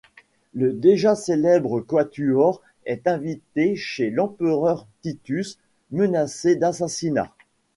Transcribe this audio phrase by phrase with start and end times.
[0.55, 5.59] Le déjà célèbre quatuor est invité chez l’empereur Titus,
[5.91, 7.31] menacé d'assassinat.